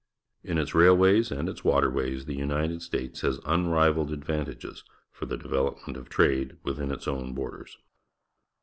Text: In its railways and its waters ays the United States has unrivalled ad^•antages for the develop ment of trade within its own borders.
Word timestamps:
In 0.43 0.57
its 0.57 0.73
railways 0.73 1.29
and 1.31 1.47
its 1.47 1.63
waters 1.63 1.95
ays 1.95 2.25
the 2.25 2.33
United 2.33 2.81
States 2.81 3.21
has 3.21 3.39
unrivalled 3.45 4.09
ad^•antages 4.09 4.81
for 5.11 5.27
the 5.27 5.37
develop 5.37 5.77
ment 5.85 5.95
of 5.95 6.09
trade 6.09 6.57
within 6.63 6.89
its 6.91 7.07
own 7.07 7.33
borders. 7.33 7.77